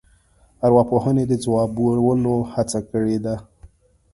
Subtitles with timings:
[0.65, 3.35] ارواپوهنې د ځوابولو هڅه کړې ده.